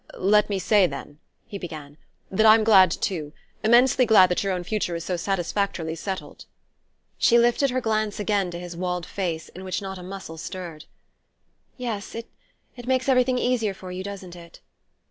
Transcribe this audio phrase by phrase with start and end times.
[0.17, 1.95] "Let me say, then," he began,
[2.31, 6.45] "that I'm glad too immensely glad that your own future is so satisfactorily settled."
[7.19, 10.85] She lifted her glance again to his walled face, in which not a muscle stirred.
[11.77, 12.25] "Yes: it
[12.75, 14.59] it makes everything easier for you, doesn't it?"